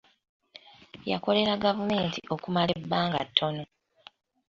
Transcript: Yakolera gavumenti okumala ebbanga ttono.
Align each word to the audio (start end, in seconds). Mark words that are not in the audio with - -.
Yakolera 1.11 1.53
gavumenti 1.65 2.19
okumala 2.33 2.69
ebbanga 2.79 3.19
ttono. 3.27 3.63